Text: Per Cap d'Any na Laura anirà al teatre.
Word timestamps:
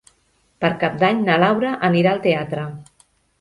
Per 0.63 0.71
Cap 0.83 0.95
d'Any 1.03 1.21
na 1.27 1.35
Laura 1.43 1.75
anirà 1.89 2.15
al 2.15 2.23
teatre. 2.25 2.65